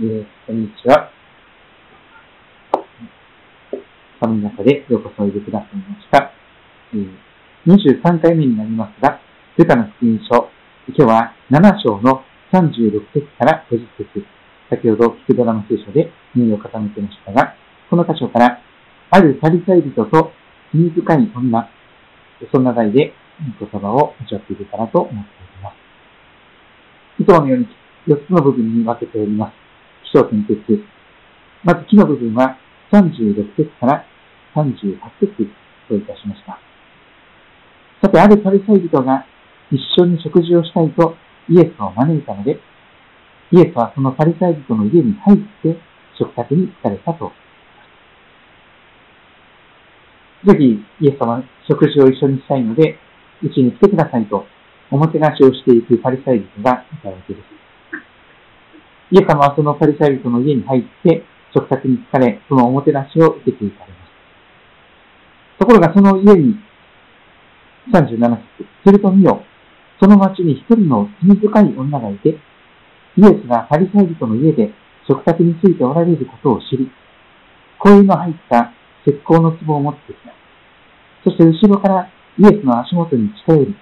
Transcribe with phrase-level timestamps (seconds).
[0.00, 1.10] えー、こんにちは。
[4.18, 6.32] 寒い中でようこそおいでくださいました。
[6.94, 9.20] えー、23回目になりますが、
[9.58, 10.48] ルカの福音書、
[10.88, 14.24] 今日は7章の36節から50節
[14.70, 17.54] 先ほど聞くドラマ聖書で耳を傾けましたが、
[17.90, 18.58] この箇所から、
[19.10, 20.32] あるパリサイ人と
[20.72, 21.68] 罪深い女、
[22.50, 23.12] そんな題で
[23.60, 25.70] 言葉を味わっていけたらと思っておりま
[27.18, 27.22] す。
[27.22, 27.68] いつものように
[28.08, 29.59] 4つの部分に分けております。
[30.10, 30.84] 気象点結。
[31.64, 32.58] まず木の部分は
[32.92, 34.04] 36節から
[34.54, 35.48] 38節
[35.88, 36.58] といたしました。
[38.02, 39.26] さて、あるパリサイ人が
[39.70, 41.14] 一緒に食事をしたいと
[41.48, 42.58] イエスを招いたので、
[43.52, 45.78] イエスはそのパリサイ人の家に入って
[46.18, 47.32] 食卓に疲れたと。
[50.46, 52.98] ぜひ、イエス様、食事を一緒にしたいので、
[53.42, 54.46] うちに来てくださいと、
[54.90, 57.69] おもてなしをしていくパリサイ人がいたわけです。
[59.10, 64.10] イエス様はそのパリサイ人の家に入って、食卓に疲れ、そのおもてなしを受けていかれます。
[65.58, 66.54] ところがその家に、
[67.92, 69.42] 37節、すると見よ、
[70.00, 72.38] その町に一人の罪深い女がいて、イエ
[73.26, 74.72] スがパリサイ人の家で
[75.08, 76.90] 食卓についておられることを知り、
[77.78, 78.72] 声の入った
[79.04, 80.32] 石膏の壺を持ってきた。
[81.24, 82.08] そして後ろから
[82.38, 83.76] イエスの足元に近寄り、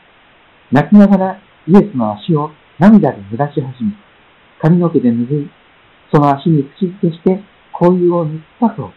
[0.72, 4.07] 泣きながらイエスの足を涙で濡らし始めた、
[4.60, 5.50] 髪の毛で拭い、
[6.12, 7.42] その足に口づけして
[7.72, 8.92] 紅油を塗ったと。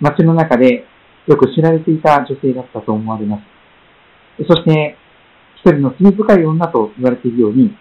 [0.00, 0.84] 街の中で
[1.26, 4.44] よく知られていた女性だったと思われます。
[4.46, 4.96] そして、
[5.56, 7.74] 一人の罪深い女と言われているように、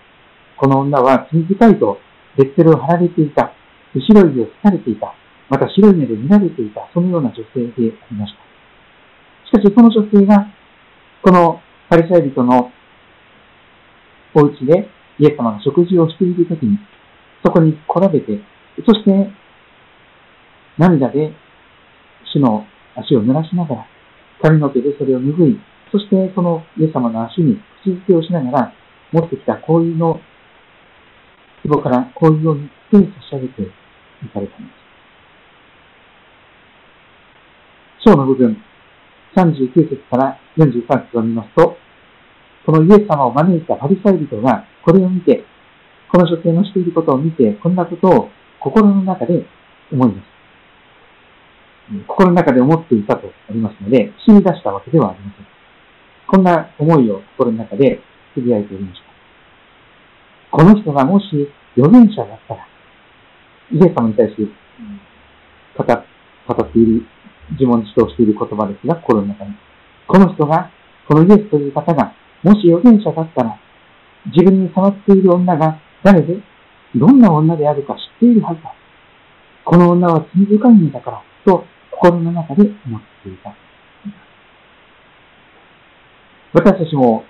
[0.57, 1.99] この女は罪深いと
[2.37, 3.53] レッテルを貼られていた、
[3.93, 5.13] 後ろ指を突かれていた、
[5.49, 9.59] また白い目で見られていた、そのような女性でありました。
[9.59, 10.47] しかしその女性が、
[11.21, 12.71] このパリサイ人の
[14.35, 16.77] お家でイエス様が食事をしているときに、
[17.43, 18.39] そこに来られて、
[18.85, 19.31] そして
[20.77, 21.31] 涙で
[22.33, 22.65] 主の
[22.95, 23.87] 足を濡らしながら、
[24.41, 25.59] 髪の毛でそれを拭い、
[25.91, 28.73] そしてそのイエス様の足に口づけをしながら、
[29.13, 30.19] 持ってきた香油の
[31.63, 32.97] 壺から香油を塗って
[33.29, 33.65] 差し上げてい
[34.33, 34.85] かれたんです。
[38.05, 38.61] 章の部分、
[39.35, 41.77] 39節から43節を見ますと、
[42.65, 45.43] このイエス様を招いたパリサイ人がこれを見て、
[46.11, 49.45] この女性のしていることを見て、こんなことを心の中で
[49.91, 50.25] 思います。
[52.07, 55.45] 心の中で思っていたとありますので、死に出したわけではありません。
[56.27, 57.99] こんな思いを心の中で
[58.33, 60.57] つぶやいておりました。
[60.57, 61.25] この人がもし
[61.77, 62.67] 預言者だったら、
[63.71, 64.43] イエス様に対して
[65.77, 65.97] 語っ
[66.71, 67.05] ている
[67.51, 69.53] 自問自答している言葉ですが、心の中に。
[70.07, 70.71] この人が、
[71.07, 72.13] このイエスという方が、
[72.45, 73.59] もし預言者だったら、
[74.27, 76.37] 自分に触っている女が誰で、
[76.93, 78.71] どんな女であるか知っているはずだ。
[79.65, 83.55] この女は罪深いんだから、と心の中で思っていた。
[86.53, 87.23] 私たちも、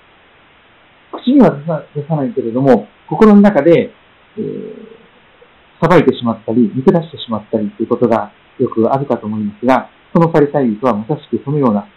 [1.14, 3.94] 口には出さないけれども、心の中で、
[4.38, 11.88] えー、裁いてしまったり、見下してしまったりということがよくあるかと思いますが、そのパリサイ人はまさしくそのような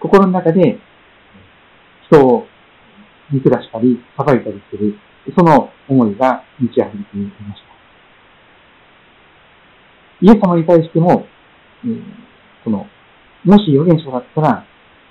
[0.00, 0.78] 心の中で
[2.10, 2.47] 人を
[3.30, 4.94] 見下したり、裁いたりする、
[5.36, 7.68] その思いが満ち溢れていました。
[10.20, 11.26] イエス様に対しても、
[12.64, 12.86] その、
[13.44, 14.66] もし預言者だったら、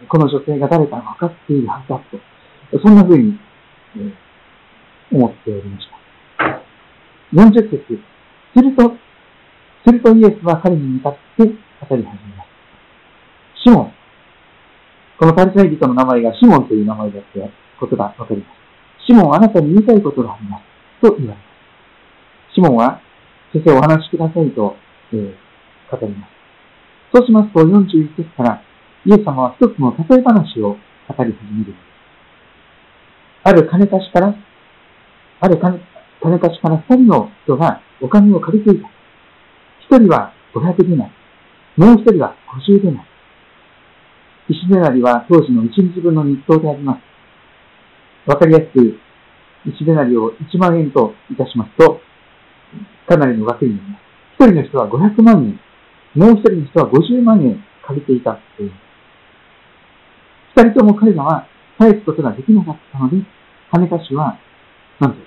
[0.09, 1.99] この女性が誰か分かっているはずだ
[2.71, 3.39] と、そんな風に、
[3.97, 4.27] え
[5.11, 5.87] 思っておりまし
[6.37, 6.61] た。
[7.33, 7.99] 40節
[8.55, 8.95] すると、
[9.85, 12.47] するとイエスは彼に向かって語り始めます。
[13.63, 13.93] シモン。
[15.17, 19.07] このパリサイ人の名前がシモンという名前だってことがわかります。
[19.07, 20.63] シモン、あなたに言いたいことがあります。
[21.01, 22.55] と言われます。
[22.55, 23.01] シモンは、
[23.53, 24.75] 先生お話しくださいと、
[25.13, 26.31] えー、語ります。
[27.13, 28.61] そうしますと、41節から、
[29.05, 30.75] イエス様は一つの例え話を
[31.07, 31.73] 語り始める。
[33.43, 34.35] ある金貸しから、
[35.39, 35.79] ある金
[36.21, 38.89] 金貸しから二人の人がお金を借りていた。
[39.79, 41.11] 一人は500デナリ、
[41.77, 42.35] もう一人は
[42.67, 43.03] 50デナ
[44.49, 44.55] リ。
[44.55, 46.99] 石デナリは当時の1日分の日当であります。
[48.27, 48.99] わかりやすく、
[49.65, 52.01] 石デナリを1万円といたしますと、
[53.07, 54.01] かなりの額になります。
[54.39, 55.59] 一人の人は500万円、
[56.13, 58.71] もう一人の人は50万円借りていたという。
[60.57, 61.47] 二人とも彼らは
[61.79, 63.25] 返すことができなかったので、
[63.71, 64.37] 金貸しは、
[64.99, 65.17] なんと、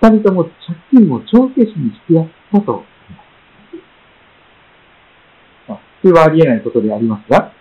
[0.00, 0.52] 二人とも借
[0.90, 2.84] 金を帳消しにしてやったと
[6.02, 7.52] 普通はありえないことでありますが、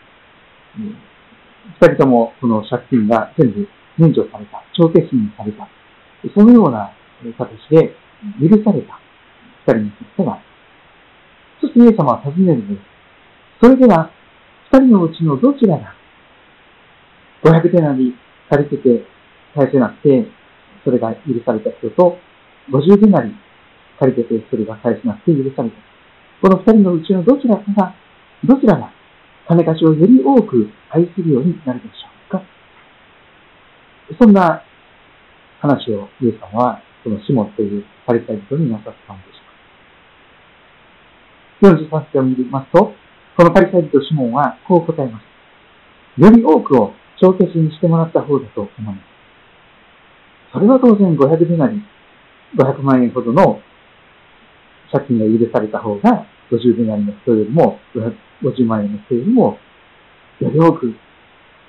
[1.79, 3.67] 二人ともその借金が全部
[4.01, 5.69] 免除された、帳消しにされた。
[6.33, 6.91] そのような
[7.37, 7.93] 形で
[8.41, 8.99] 許された
[9.67, 10.41] 二人の人が、
[11.61, 12.81] そしてイエス様は尋ねるのです。
[13.61, 14.09] それでは、
[14.73, 15.93] 二人のうちのどちらが、
[17.43, 18.15] 500デナリ
[18.49, 19.05] 借りてて
[19.53, 20.25] 返せなくて、
[20.83, 22.17] それが許された人と、
[22.71, 23.35] 50デナリ
[23.99, 25.75] 借りててそれが返せなくて許された。
[26.41, 27.95] この二人のうちのどちらかが、
[28.43, 28.91] どちらが
[29.47, 32.20] 金貸しをより多く愛するようになるでしょうか
[34.19, 34.63] そんな
[35.61, 39.39] 話をイエス様は、このシモンというパリサイ人になさったのでし
[41.61, 41.67] た。
[41.67, 42.93] 43節を見ますと、
[43.37, 46.21] このパリサイ人シモンはこう答えます。
[46.21, 48.99] より多くを帳消しにしてもらった方だと思います。
[50.53, 51.81] それは当然500デナリ、
[52.57, 53.61] 500万円ほどの
[54.91, 57.79] 借金が許された方が、50デナリの人よりも、
[58.43, 59.57] 50万円の人よりも、
[60.39, 60.93] より多く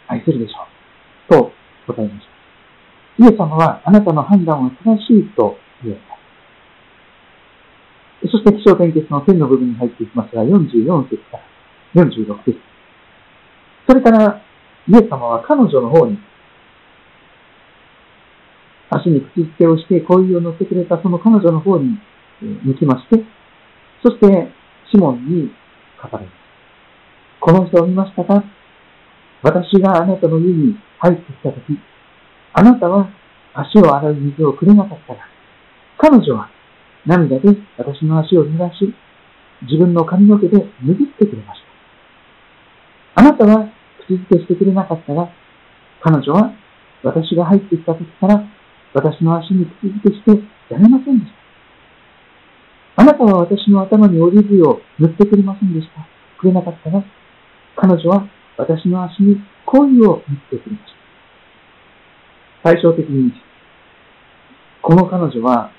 [0.09, 0.67] 愛するでしょ
[1.37, 1.39] う。
[1.41, 1.53] と
[1.87, 2.27] 答えまし
[3.19, 3.25] た。
[3.25, 6.13] イエス様はあなたの判断は正しいと言われた。
[8.31, 12.57] そして気象点結の点の部分に入っていきますが、44節から46節。
[13.89, 14.41] それから、
[14.89, 16.19] イエス様は彼女の方に、
[18.91, 21.99] 足に口づけをして恋を乗せてくれたその彼女の方に
[22.41, 23.25] 向きまして、
[24.05, 24.53] そして、
[24.91, 25.53] シモンに
[26.01, 26.35] 語られます。
[27.41, 28.45] この人を見ましたか？
[29.43, 31.79] 私があなたの家に入ってきたとき、
[32.53, 33.09] あなたは
[33.55, 35.21] 足を洗う水をくれなかったが、
[35.99, 36.49] 彼女は
[37.07, 38.95] 涙で私の足を濡らし、
[39.63, 41.61] 自分の髪の毛で拭ってくれまし
[43.15, 43.21] た。
[43.21, 43.69] あなたは
[44.07, 45.29] 口づけしてくれなかったが、
[46.01, 46.53] 彼女は
[47.03, 48.45] 私が入ってきた時から
[48.95, 50.31] 私の足に口づけして
[50.73, 53.03] やめませんでした。
[53.03, 56.07] あなたは私の頭にオリーブ油を塗ってくれませんでした。
[56.39, 57.03] くれなかったが、
[57.77, 58.29] 彼女は
[58.63, 60.95] 私の足に恋を塗ってくれまし
[62.63, 62.71] た。
[62.71, 63.33] 対照的に、
[64.81, 65.73] この彼女は、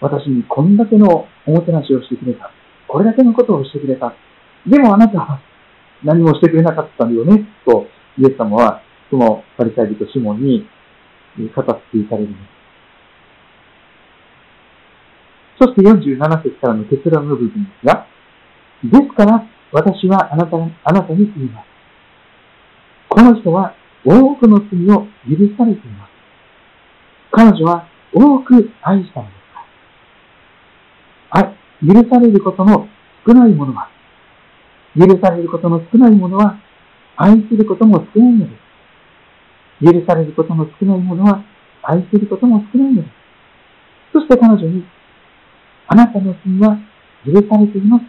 [0.00, 2.50] 私にこんだけのおもてなしをしてくれた。
[2.88, 4.12] これだけのことをしてくれた。
[4.66, 5.40] でもあなたは
[6.02, 7.86] 何もしてくれなかったんだよね、と、
[8.18, 10.66] イエス様は、そのパリサイ人シモンに
[11.54, 12.52] 語っていかれるんです。
[15.64, 18.08] そして47節からの結論の部分ですが、
[18.82, 21.66] ですから私はあなたあなたに言います。
[23.08, 23.74] この人は
[24.04, 26.10] 多くの罪を許されています。
[27.30, 29.38] 彼女は多く愛したのです
[31.30, 31.54] か？
[31.82, 32.86] 許されることの
[33.26, 33.88] 少ないものは、
[34.94, 36.60] 許されることの少ないものは、
[37.16, 38.56] 愛することも少ないので
[39.80, 39.92] す。
[39.92, 41.42] 許されることの少ないものは、
[41.82, 43.12] 愛することも少ないのです。
[44.12, 44.84] そして彼女に、
[45.88, 46.78] あなたの罪は
[47.24, 48.04] 許されています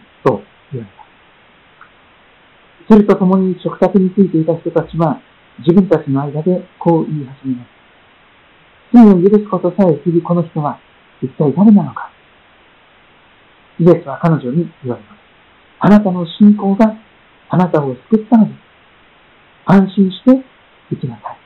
[2.88, 5.20] それと共に食卓についていた人たちは、
[5.60, 7.74] 自分たちの間でこう言い始めます。
[8.92, 10.78] 罪を許すことさえするこの人は
[11.20, 12.12] 一体誰なのか
[13.80, 15.18] イエスは彼女に言われます。
[15.80, 16.94] あなたの信仰が
[17.48, 18.56] あなたを救ったのです。
[19.66, 20.44] 安心して
[20.90, 21.38] 生きなさい。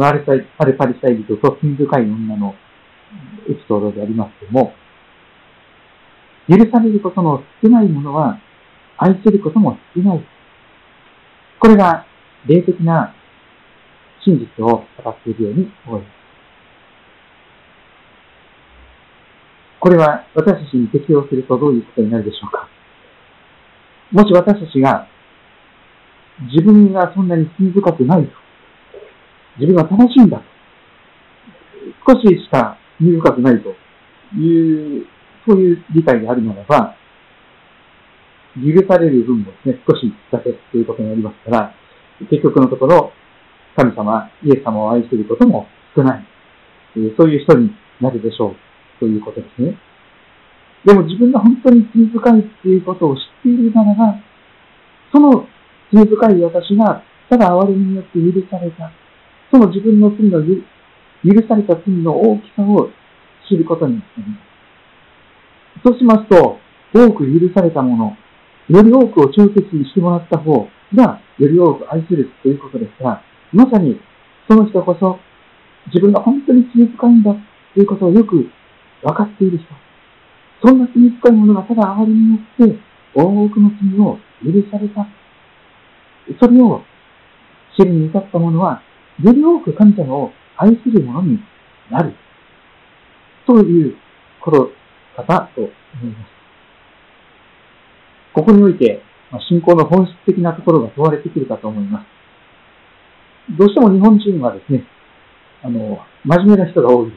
[0.00, 2.54] アルアルパリサイ人と罪深い女の
[3.48, 4.74] エピソードでありますけども、
[6.48, 8.38] 許されることの少ないものは
[8.98, 10.24] 愛することも少ない。
[11.60, 12.06] これが
[12.46, 13.14] 霊的な
[14.24, 16.24] 真実を語っているように思います。
[19.80, 22.68] これは私たちに適用するとどういうことになるでしょうか
[24.12, 25.06] もし私たちが
[26.52, 28.32] 自分がそんなに罪深くないと、
[29.58, 30.44] 自分は正しいんだと、
[32.14, 33.74] 少ししか罪深くないと
[34.38, 35.06] いう、
[35.46, 36.96] そういう理解であるならば、
[38.56, 41.74] 許される分もですね、少しだけということになりますから、
[42.30, 43.12] 結局のところ、
[43.76, 46.26] 神様、イエス様を愛することも少ない。
[47.18, 48.56] そういう人になるでしょう。
[49.00, 49.76] ということですね。
[50.84, 54.14] でも自分が本当に罪深いっていうことを知っているならば、
[55.12, 55.48] その
[55.92, 58.92] 罪深い私が、ただ憐れみによって許された、
[59.50, 62.90] その自分の罪の許された罪の大きさを
[63.48, 64.53] 知ることになります。
[65.82, 66.58] そうしますと、
[66.94, 68.16] 多く許されたもの、
[68.68, 74.00] より多くを帳消しにしてもらった方が、より多く愛するということですが、まさに、
[74.48, 75.18] その人こそ、
[75.86, 77.34] 自分が本当に罪深いんだ
[77.74, 78.48] ということをよく
[79.02, 79.66] 分かっている人。
[80.62, 82.78] そんな罪深いものがただ哀れによって、
[83.14, 85.06] 多くの罪を許された。
[86.40, 86.82] それを
[87.76, 88.82] 知るに至った者は、
[89.22, 91.38] より多く神様を愛する者に
[91.90, 92.14] なる。
[93.46, 93.96] という
[94.40, 94.83] こと
[95.16, 96.34] 方と思います。
[98.34, 99.02] ここにおいて、
[99.48, 102.06] 信仰の本質的なところが問われてくるかと思います。
[103.58, 104.84] どうしても日本人はですね、
[105.62, 107.16] あの、真面目な人が多いで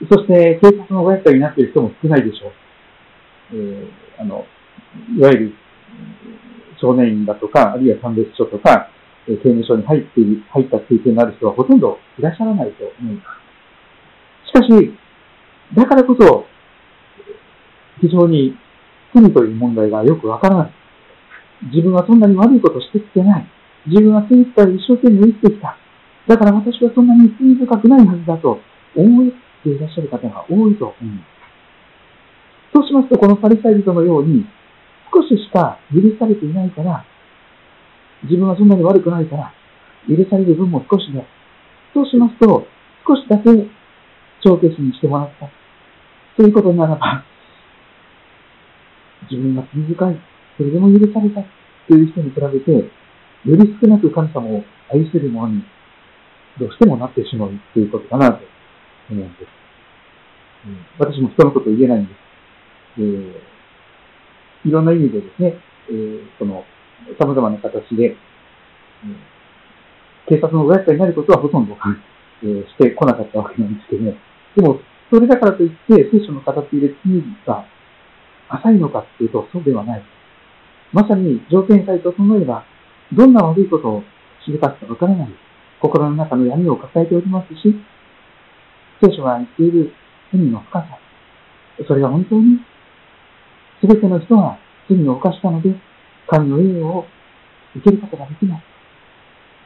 [0.00, 0.08] す。
[0.10, 2.52] そして、警察のご役になっている人も少ないでしょう。
[3.54, 4.44] えー、あの、
[5.16, 5.54] いわゆる、
[6.80, 8.90] 少年院だとか、あるいは参別所とか、
[9.28, 13.22] え刑務所に入っている、入った経験のある人はほとんどいらっしゃらないと思いま
[14.44, 14.48] す。
[14.48, 14.94] しかし、
[15.74, 16.46] だからこそ、
[18.00, 18.56] 非常に
[19.14, 20.72] 罪という問題がよくわからない。
[21.70, 23.46] 自分はそんなに悪いことしてきてない。
[23.86, 25.76] 自分は精一杯一生懸命生きてきた。
[26.26, 28.60] だから私はそんなに罪深くないはずだと
[28.96, 29.30] 思っ
[29.62, 31.32] ていらっしゃる方が多いと思います。
[32.74, 34.46] そうしますと、このパリサイ人のように、
[35.12, 37.04] 少ししか許されていないから、
[38.24, 39.52] 自分はそんなに悪くないから、
[40.08, 41.24] 許される分も少しで。
[41.92, 42.66] そうしますと、
[43.06, 43.50] 少しだけ
[44.40, 45.50] 帳消しにしてもらった。
[46.36, 47.24] そういうことならば、
[49.32, 50.20] 自分が罪深い。
[50.58, 51.42] それでも許された。
[51.88, 55.64] という人に比べて、より少なく神様を愛する者に、
[56.60, 58.40] どうしてもなってしまうということかなと
[59.10, 59.48] 思うんです。
[60.66, 62.16] うん、私も人のこと言えないんです。
[62.98, 65.54] えー、いろんな意味でですね、
[65.90, 66.64] えー、その、
[67.18, 68.16] 様々な形で、
[70.28, 71.76] 警察の親役になることはほとんど、
[72.42, 74.14] えー、してこなかったわけなんですけども、
[74.54, 77.66] でも、それだからといって、聖書の語っている罪が
[78.56, 80.02] 浅いのかっていうと、そうではない。
[80.92, 82.64] まさに条件さえ整えば、
[83.12, 84.02] どんな悪いことを
[84.44, 85.28] 知りかすかわからない。
[85.80, 87.74] 心の中の闇を抱えておりますし、
[89.02, 89.92] 聖書が言っている
[90.32, 90.98] 罪の深さ。
[91.86, 92.58] それが本当に、
[93.80, 95.74] すべての人は罪を犯したので、
[96.28, 97.06] 神の栄誉を
[97.74, 98.62] 受けることができない。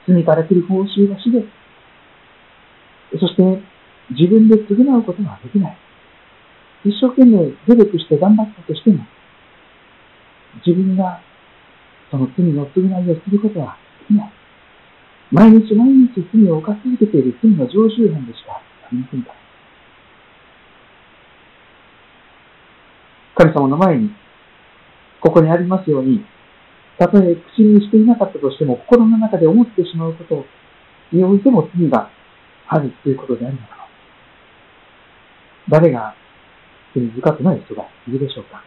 [0.08, 1.44] 罪から来る報酬が死で、
[3.18, 3.42] そして
[4.10, 5.76] 自分で償うことができない。
[6.86, 9.04] 一生懸命努力して頑張ったとしても、
[10.64, 11.20] 自分が
[12.10, 13.76] その罪の償いをすることは
[14.08, 14.32] できない。
[15.32, 19.34] 毎日毎日罪を犯し続けている罪の常習犯でしかありませんから。
[23.34, 24.10] 神様の前に、
[25.20, 26.24] ここにありますように、
[26.98, 30.46] たとえ口にしていなかったとしても、心の中で思ってしまうこと
[31.10, 32.08] においても罪が
[32.68, 33.88] あるということであるのか。
[35.68, 36.14] 誰が
[36.96, 38.64] 罪深くない人がいるでしょうか。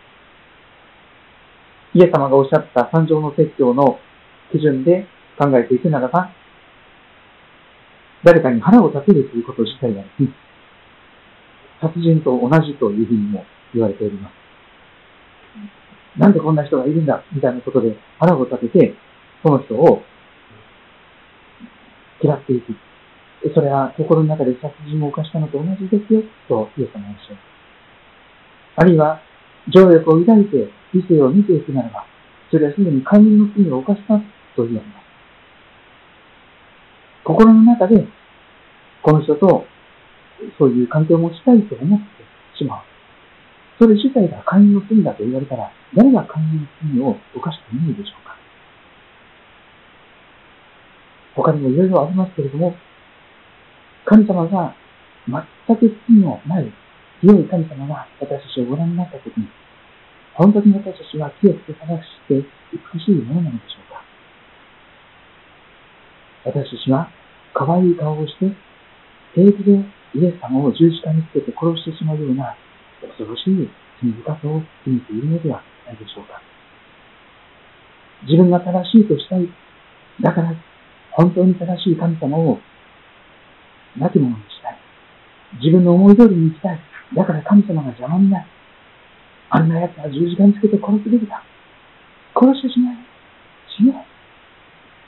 [1.96, 4.00] イエス様がおっしゃった三条の説教の
[4.52, 5.08] 基準で
[5.40, 6.32] 考えていくならば、
[8.24, 10.30] 誰かに腹を立てるということ自体がですね、
[11.82, 14.34] 殺人と同じというふうにも言われております。
[16.20, 18.94] なんでこんな人がいるんだみたいなことで腹を立てて、
[19.42, 20.04] その人を
[22.22, 22.76] 嫌っていく。
[23.56, 27.49] それは心の中で殺人を犯したのと同じですよ、とイエス様はおっしゃる。
[28.80, 29.20] あるいは、
[29.68, 32.06] 情欲を抱いて理性を見ていくならば、
[32.50, 34.18] それはすでに寛民の罪を犯した
[34.56, 35.04] と言われます。
[37.26, 38.08] 心の中で、
[39.02, 39.66] この人と
[40.58, 42.06] そういう関係を持ちたいと思って
[42.58, 42.84] しまう。
[43.80, 48.38] それ自体が寛民の罪だと言われたら、誰が寛民の罪を犯していないでしょうか
[51.36, 52.78] 他にもいろいろありますけれども、
[54.06, 54.74] 神様が
[55.68, 56.72] 全く罪のない
[57.22, 59.48] 清い神様が私たちをご覧になったときに、
[60.34, 62.50] 本当に私たちは清くて正しくて
[62.96, 64.00] 美しいものなのでしょうか？
[66.62, 67.12] 私たちは
[67.54, 68.52] 可愛い顔をして、
[69.36, 69.84] 平気で
[70.16, 72.56] イエス様を十字架につけて殺してしまうような
[73.02, 73.70] 恐ろしい
[74.02, 76.42] 罪深さを秘めているのではないでしょうか？
[78.24, 79.48] 自分が正しいとしたい。
[80.22, 80.54] だから、
[81.12, 82.60] 本当に正しい神様を
[83.98, 84.78] 亡き者にしたい。
[85.62, 86.80] 自分の思い通りに生きたい。
[87.16, 88.46] だから神様が邪魔になる。
[89.50, 91.42] あんな奴は十字架につけて殺すべきだ。
[92.36, 92.96] 殺してしまえ。
[93.78, 94.06] 死ね。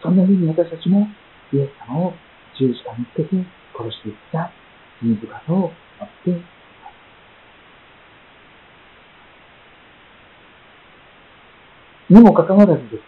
[0.01, 1.07] そんな風に私たちも
[1.53, 2.13] イエス様を
[2.57, 3.29] 十字架につけて
[3.77, 4.51] 殺していった
[5.01, 5.71] 罪深さを持っ
[6.23, 6.61] ています。
[12.13, 13.03] にもかかわらずです。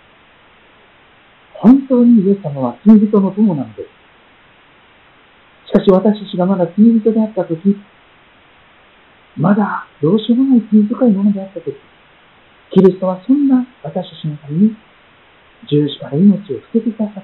[1.54, 3.90] 本当にイエス様は罪人の友なのです。
[5.70, 7.76] しかし私たちがまだ罪人であったとき、
[9.38, 11.76] まだどうしようもない罪深いものであったとき、
[12.72, 14.76] キリストはそんな私たちのために
[15.70, 17.24] 十字架で命を捨ててくださっ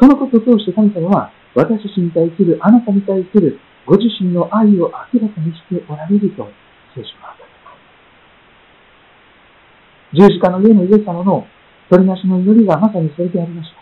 [0.00, 6.48] そのことを通して神様は私たちに対する、あなたに対するご自身の愛を明らかにしておられると
[6.94, 7.76] 聖書は語りま
[10.16, 10.26] す。
[10.28, 11.46] 十字架の上のイエス様の
[11.90, 13.76] 取りなしの祈りがまさにそれでありました。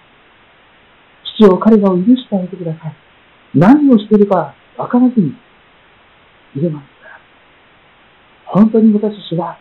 [1.39, 2.95] 父を彼らを許してあげてください。
[3.55, 5.35] 何をしているか分からずに
[6.57, 7.00] 入れます。
[8.50, 9.59] 本当に私たちは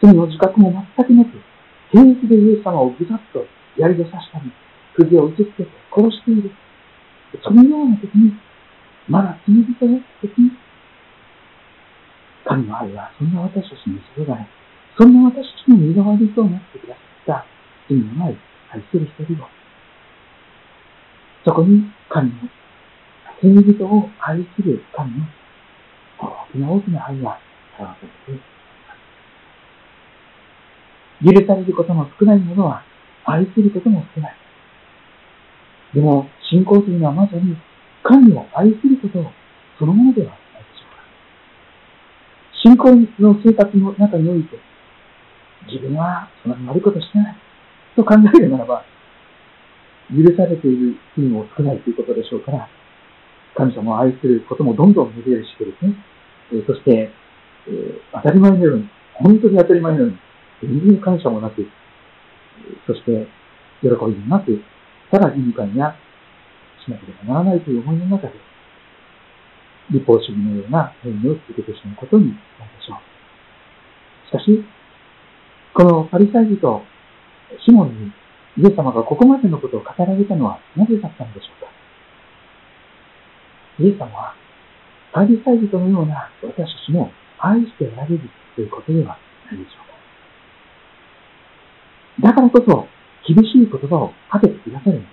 [0.00, 1.30] 罪の自覚も全くなく、
[1.90, 3.44] 平気でイエス様をぐざっと
[3.76, 4.50] 槍で刺したり、
[4.94, 6.50] 釘を打ちつけて殺している。
[7.42, 8.32] そのような時に、
[9.08, 10.50] まだ罪人だった時に、
[12.44, 14.46] 神の愛はそんな私たちに注がれ、
[14.96, 17.44] そんな私たちの身代わりとなってくださっ
[17.88, 18.36] た意味のない
[18.72, 19.46] 愛する一人を、
[21.44, 22.36] そこに神の
[23.42, 25.26] 罪人を愛する神の
[26.18, 27.49] 大きな大きな愛が
[27.84, 28.44] 表されていま
[31.40, 31.40] す。
[31.40, 32.82] 許されることの少ないものは
[33.24, 34.36] 愛することも少ない。
[35.94, 37.56] でも、信仰というのはまさに
[38.02, 39.24] 神を愛すること
[39.78, 41.02] そのものではないでしょうか。
[42.62, 44.58] 信仰の生活の中において、
[45.66, 47.36] 自分はそんなに悪いことしてない
[47.96, 48.84] と考えるならば、
[50.10, 52.68] 許されている罪も少ないということでしょうから、
[53.56, 55.94] 神様を愛することもどんどん目減りしてですね、
[56.52, 57.10] えそして、
[57.68, 60.18] えー、当たり前のように、本当に当たり前のように、
[60.62, 61.66] 全然感謝もなく、
[62.86, 63.26] そして
[63.82, 64.62] 喜びもなく、
[65.10, 65.94] ただ義務感や
[66.84, 68.34] しなければならないという思いの中で、
[69.90, 72.36] 立法主義のような歩みを続けてしまうことになる
[72.78, 72.98] でしょう。
[74.28, 74.64] しかし、
[75.74, 76.82] このパリサイ人と
[77.64, 78.12] シモンに
[78.58, 81.70] イエス様がここまでのことを語られたのはなぜだったのでしょうか？
[83.82, 84.34] イエス様は
[85.12, 88.20] パリサイ人のような私たちも愛しておられる
[88.54, 89.18] ということでは
[89.50, 89.80] ないでしょ
[92.20, 92.28] うか。
[92.28, 92.86] だからこそ
[93.26, 95.10] 厳しい言葉をかけてくださるんです。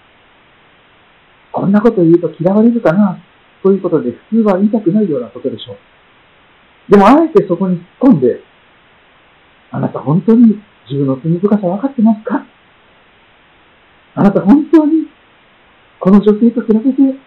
[1.52, 3.18] こんなこと言うと嫌われるかな
[3.64, 5.78] ということで普通は言いたくないようなことでしょう。
[6.92, 8.42] でもあえてそこに突っ込んで、
[9.72, 12.46] あなた本当に自分の罪深さ分かってますか？
[14.16, 15.08] あなた本当に
[16.00, 17.20] この女性と比べて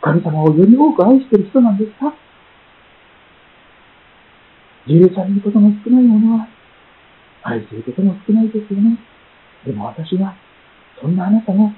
[0.00, 2.14] 神様をより多く愛している人なんですか？
[4.88, 6.48] 許されることの少ないものは
[7.42, 8.98] 愛することも少ないですよね。
[9.66, 10.34] でも私は
[11.00, 11.72] そんなあなたの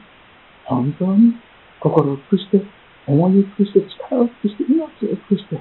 [0.64, 1.34] 本当に
[1.80, 2.62] 心を尽くして、
[3.06, 5.58] 思いを尽くして、力を尽くして、命を尽くして、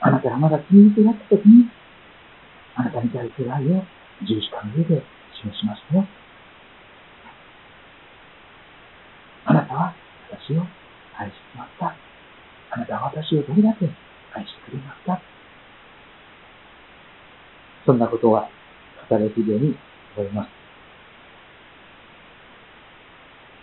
[0.00, 1.68] あなたがまだ罪人だった時に、
[2.76, 3.84] あなたに対する愛を
[4.22, 5.02] 十字架の上で
[5.42, 6.06] 示しましたよ。
[9.46, 9.94] あなたは
[10.30, 10.64] 私を
[11.18, 11.94] 愛していますか
[12.70, 13.86] あなたは私をどれだけ
[14.32, 15.20] 愛してくれますか
[17.86, 18.48] そんなことは
[19.08, 19.76] 語られるように
[20.16, 20.48] 思います。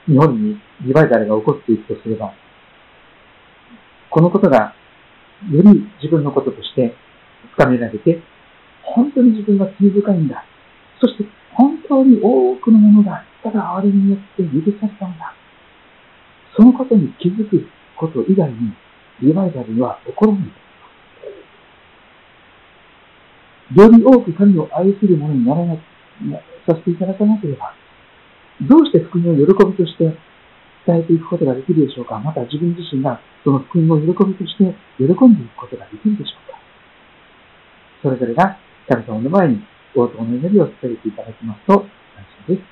[0.08, 2.34] 日本にリバイタルが起こっていくとすれば、
[4.10, 4.74] このことが
[5.50, 6.94] より自分のこととして
[7.56, 8.22] 深められて、
[8.84, 10.44] 本当に自分が罪深いんだ。
[11.00, 15.34] そして本当に多くのものがただ哀れみによって許されたんだ。
[16.56, 18.74] そのことに気づくこと以外に、
[19.22, 20.44] リバイバルには起こらない。
[23.76, 25.76] より多く神を愛する者にならな
[26.68, 27.74] させていただかなければ、
[28.68, 30.14] どうして福音を喜びとして
[30.86, 35.08] 伝えていくことができるでしょうかまた自分自身がその福音を喜びとして喜ん
[35.38, 36.60] でいくことができるでしょうか
[38.04, 38.58] それぞれが
[38.90, 39.64] 神様の前に
[39.96, 41.86] 応答の祈りを伝えていただきますと安
[42.48, 42.66] 心です。